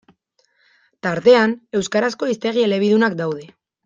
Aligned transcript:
Tartean, 1.07 1.53
euskarazko 1.79 2.31
hiztegi 2.31 2.65
elebidunak 2.69 3.19
daude. 3.21 3.45